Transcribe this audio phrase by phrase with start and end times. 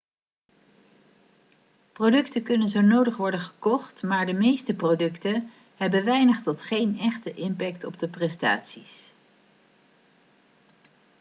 [1.93, 7.33] producten kunnen zo nodig worden gekocht maar de meeste producten hebben weinig tot geen echte
[7.33, 9.11] impact op de prestaties